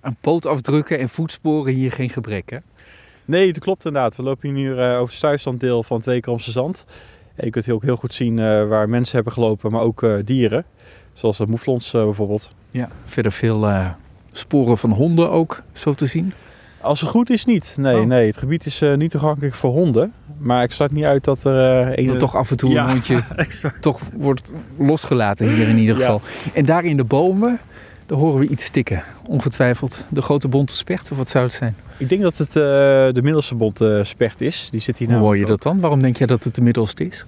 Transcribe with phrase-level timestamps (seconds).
[0.00, 2.58] Aan pootafdrukken en voetsporen hier geen gebrek, hè?
[3.24, 4.16] Nee, dat klopt inderdaad.
[4.16, 6.84] We lopen hier nu uh, over het stuifstanddeel van het Wekeromse Zand.
[7.34, 10.02] En je kunt hier ook heel goed zien uh, waar mensen hebben gelopen, maar ook
[10.02, 10.64] uh, dieren.
[11.12, 12.54] Zoals de moeflons bijvoorbeeld.
[12.70, 13.68] Ja, verder veel
[14.32, 16.32] sporen van honden ook, zo te zien.
[16.80, 17.74] Als het goed is niet.
[17.78, 18.06] Nee, oh.
[18.06, 20.12] nee het gebied is niet toegankelijk voor honden.
[20.38, 21.88] Maar ik sluit niet uit dat er...
[21.88, 22.06] Uh, een...
[22.06, 23.24] Dat toch af en toe ja, een hondje
[23.80, 26.20] toch wordt losgelaten hier in ieder geval.
[26.24, 26.50] Ja.
[26.54, 27.58] En daar in de bomen,
[28.10, 29.02] daar horen we iets stikken.
[29.26, 31.76] Ongetwijfeld de grote bonte specht, of wat zou het zijn?
[31.96, 34.68] Ik denk dat het uh, de middelste bonte specht is.
[34.70, 35.80] Die zit hier Hoe nou hoor je dat dan?
[35.80, 37.24] Waarom denk jij dat het de middelste is?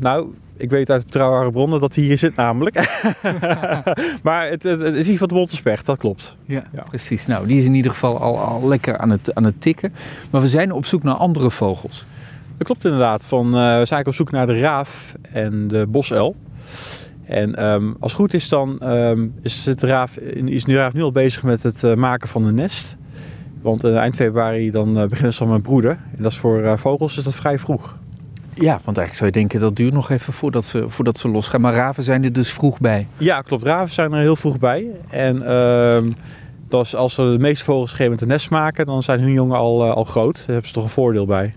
[0.00, 2.74] nou, ik weet uit betrouwbare bronnen dat hij hier zit namelijk.
[4.22, 6.36] maar het, het, het, is niet van de Montespecht, dat klopt.
[6.44, 7.26] Ja, ja, precies.
[7.26, 9.92] Nou, die is in ieder geval al, al lekker aan het, aan het tikken.
[10.30, 12.06] Maar we zijn op zoek naar andere vogels.
[12.56, 13.24] Dat klopt inderdaad.
[13.24, 16.36] Van, uh, we zijn eigenlijk op zoek naar de raaf en de bosuil.
[17.26, 21.02] En um, als het goed is, dan um, is, de raaf, is de raaf nu
[21.02, 22.96] al bezig met het uh, maken van een nest.
[23.62, 25.90] Want uh, eind februari dan uh, beginnen ze al met broeden.
[26.16, 27.96] En dat is voor vogels is dat vrij vroeg.
[28.54, 31.60] Ja, want eigenlijk zou je denken dat duurt nog even voordat ze, voordat ze losgaan.
[31.60, 33.06] Maar raven zijn er dus vroeg bij.
[33.16, 33.62] Ja, klopt.
[33.62, 34.86] Raven zijn er heel vroeg bij.
[35.08, 36.12] En uh,
[36.68, 39.20] dus als ze de meeste vogels op een gegeven moment een nest maken, dan zijn
[39.20, 40.36] hun jongen al, al groot.
[40.36, 41.54] Daar hebben ze toch een voordeel bij.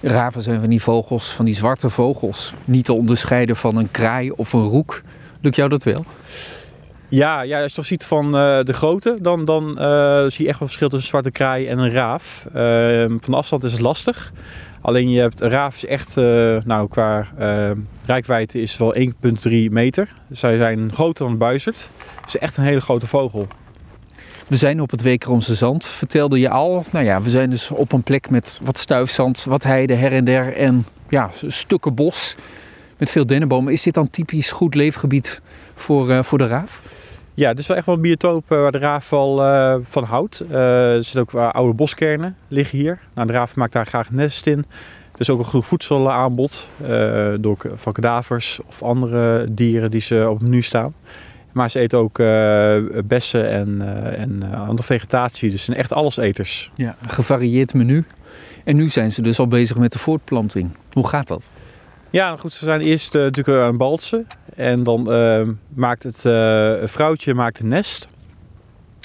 [0.00, 2.54] Raven zijn van die vogels, van die zwarte vogels.
[2.64, 5.02] Niet te onderscheiden van een kraai of een roek.
[5.40, 6.04] Lukt jou dat wel?
[7.08, 8.32] Ja, ja, als je toch ziet van uh,
[8.62, 11.78] de grootte, dan, dan uh, zie je echt wel verschil tussen een zwarte kraai en
[11.78, 12.46] een raaf.
[12.56, 14.32] Uh, van afstand is het lastig.
[14.80, 17.26] Alleen je hebt raaf is echt, uh, nou qua
[18.04, 19.04] rijkwijde is wel 1,3
[19.70, 20.12] meter.
[20.30, 21.90] Zij zijn groter dan een buizerd.
[22.20, 23.46] Het is echt een hele grote vogel.
[24.48, 26.84] We zijn op het Wekeromse Zand, vertelde je al.
[26.92, 30.24] Nou ja, we zijn dus op een plek met wat stuifzand, wat heide her en
[30.24, 32.36] der en ja, stukken bos
[32.96, 33.72] met veel dennenbomen.
[33.72, 35.40] Is dit dan typisch goed leefgebied
[35.74, 36.82] voor, uh, voor de raaf?
[37.34, 40.40] Ja, het is wel echt wel een biotoop waar de raaf wel uh, van houdt.
[40.50, 42.98] Er zitten ook oude boskernen liggen hier.
[43.14, 44.58] Nou, de raaf maakt daar graag nest in.
[45.12, 46.70] Er is ook een genoeg voedselaanbod
[47.40, 50.94] door, van kadavers of andere dieren die ze op het menu staan.
[51.52, 52.16] Maar ze eten ook
[53.08, 53.82] bessen en,
[54.16, 55.50] en andere vegetatie.
[55.50, 56.70] Dus ze zijn echt alleseters.
[56.74, 58.04] Ja, een gevarieerd menu.
[58.64, 60.70] En nu zijn ze dus al bezig met de voortplanting.
[60.92, 61.50] Hoe gaat dat?
[62.10, 64.26] Ja, goed, ze zijn eerst uh, natuurlijk aan balsen.
[64.56, 68.08] En dan uh, maakt het uh, vrouwtje maakt een nest.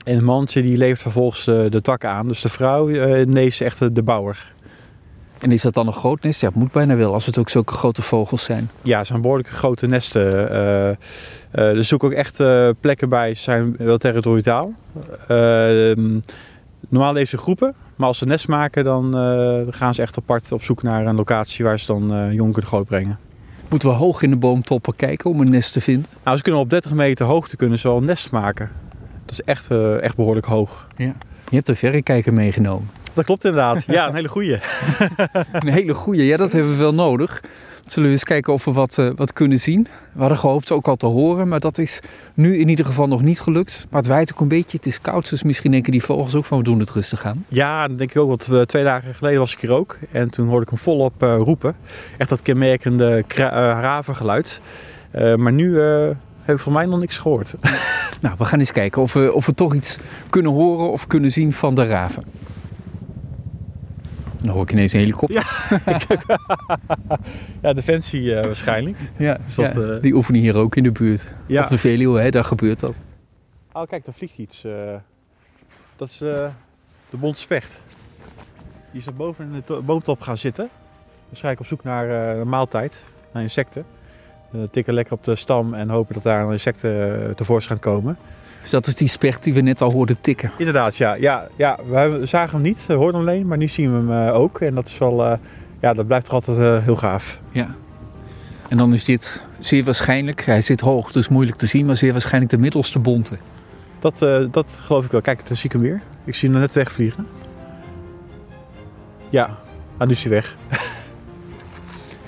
[0.03, 2.27] En het mannetje die levert vervolgens de takken aan.
[2.27, 2.87] Dus de vrouw
[3.25, 4.53] nee, is echt de bouwer.
[5.43, 6.41] En is dat dan een groot nest?
[6.41, 8.69] Ja, het moet bijna wel, als het ook zulke grote vogels zijn.
[8.81, 10.49] Ja, het zijn behoorlijk grote nesten.
[11.51, 12.43] er zoeken ook echt
[12.79, 14.73] plekken bij, ze zijn wel territoriaal.
[15.27, 16.19] Ehm,
[16.89, 17.75] normaal leven ze groepen.
[17.95, 21.15] Maar als ze nest maken, dan uh, gaan ze echt apart op zoek naar een
[21.15, 23.19] locatie waar ze dan uh, jong kunnen grootbrengen.
[23.69, 26.05] Moeten we hoog in de boomtoppen kijken om een nest te vinden?
[26.23, 28.69] Nou, ze kunnen op 30 meter hoogte kunnen ze een nest maken.
[29.25, 30.87] Dat is echt, uh, echt behoorlijk hoog.
[30.97, 31.13] Ja.
[31.49, 32.89] Je hebt een verrekijker meegenomen.
[33.13, 33.83] Dat klopt inderdaad.
[33.87, 34.59] Ja, een hele goede.
[35.51, 36.25] een hele goede.
[36.25, 37.41] Ja, dat hebben we wel nodig.
[37.85, 39.87] Zullen we eens kijken of we wat, uh, wat kunnen zien.
[40.13, 41.99] We hadden gehoopt ook al te horen, maar dat is
[42.33, 43.85] nu in ieder geval nog niet gelukt.
[43.89, 46.45] Maar het waait ook een beetje, het is koud, dus misschien denken die vogels ook
[46.45, 47.45] van we doen het rustig aan.
[47.47, 49.97] Ja, dat denk ik ook, want uh, twee dagen geleden was ik hier ook.
[50.11, 51.75] En toen hoorde ik hem volop uh, roepen.
[52.17, 53.23] Echt dat kenmerkende
[53.81, 54.61] ravengeluid.
[55.37, 55.79] maar nu
[56.43, 57.55] heb ik van mij nog niks gehoord.
[58.21, 59.97] nou, we gaan eens kijken of we, of we toch iets
[60.29, 62.23] kunnen horen of kunnen zien van de raven.
[64.43, 65.69] Dan hoor ik ineens een helikopter.
[65.85, 65.99] Ja,
[67.61, 68.97] ja Defensie uh, waarschijnlijk.
[69.17, 70.01] Ja, dus dat, ja uh...
[70.01, 71.33] die oefenen hier ook in de buurt.
[71.47, 71.63] Ja.
[71.63, 73.03] Op de Veluwe, hè, daar gebeurt dat.
[73.73, 74.65] Oh, kijk, daar vliegt iets.
[74.65, 74.73] Uh,
[75.95, 76.49] dat is de
[77.09, 77.81] bontspecht.
[78.91, 80.69] Die is er boven in de boomtop gaan zitten.
[81.27, 83.85] Waarschijnlijk op zoek naar een maaltijd, naar insecten.
[84.71, 88.17] tikken lekker op de stam en hopen dat daar insecten tevoorschijn komen.
[88.63, 90.51] Dus dat is die specht die we net al hoorden tikken.
[90.57, 91.13] Inderdaad, ja.
[91.13, 94.27] ja, ja we zagen hem niet, we hoorden hem alleen, maar nu zien we hem
[94.27, 94.61] uh, ook.
[94.61, 95.33] En dat is wel, uh,
[95.79, 97.39] ja, dat blijft toch altijd heel gaaf.
[97.51, 97.75] Ja.
[98.67, 102.11] En dan is dit zeer waarschijnlijk, hij zit hoog, dus moeilijk te zien, maar zeer
[102.11, 103.37] waarschijnlijk de middelste bonte.
[103.99, 104.19] Dat,
[104.51, 105.21] dat geloof ik wel.
[105.21, 106.01] Kijk, dan zie ik hem weer.
[106.23, 107.27] Ik zie hem net wegvliegen.
[109.29, 109.57] Ja,
[109.97, 110.55] ah, nu is hij weg.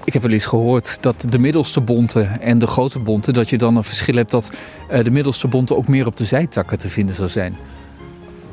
[0.06, 3.58] Ik heb wel eens gehoord dat de middelste bonten en de grote bonten, dat je
[3.58, 4.52] dan een verschil hebt dat
[4.92, 7.58] uh, de middelste bonten ook meer op de zijtakken te vinden zou zijn.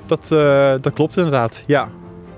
[0.07, 1.89] Dat, uh, dat klopt inderdaad, ja.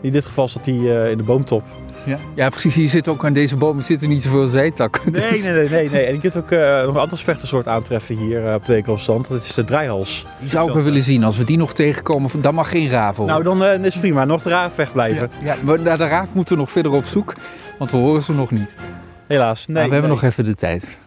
[0.00, 1.62] In dit geval zat hij uh, in de boomtop.
[2.04, 2.18] Ja.
[2.34, 2.74] ja, precies.
[2.74, 5.12] Hier zit ook aan deze bomen zitten niet zoveel zijtakken.
[5.12, 5.42] Nee, dus...
[5.42, 6.04] nee, nee, nee, nee.
[6.04, 9.28] En je kunt ook uh, nog een andere spechtensoort aantreffen hier op de Wekerafstand.
[9.28, 10.26] Dat is de draaihals.
[10.40, 11.24] Die zou ik wel willen zien.
[11.24, 13.26] Als we die nog tegenkomen, dan mag geen raaf hoor.
[13.26, 14.24] Nou, dan uh, is prima.
[14.24, 15.30] Nog de raaf wegblijven.
[15.42, 17.34] Ja, ja, maar naar de raaf moeten we nog verder op zoek.
[17.78, 18.76] Want we horen ze nog niet.
[19.26, 19.76] Helaas, nee.
[19.76, 20.20] Maar we hebben nee.
[20.20, 20.98] nog even de tijd.